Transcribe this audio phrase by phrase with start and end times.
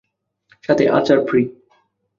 [0.63, 1.41] সাথে আচার ফ্রি।